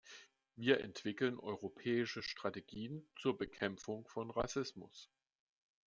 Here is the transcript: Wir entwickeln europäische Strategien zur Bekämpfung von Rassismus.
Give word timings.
Wir 0.55 0.79
entwickeln 0.79 1.37
europäische 1.37 2.23
Strategien 2.23 3.07
zur 3.19 3.37
Bekämpfung 3.37 4.07
von 4.07 4.31
Rassismus. 4.31 5.11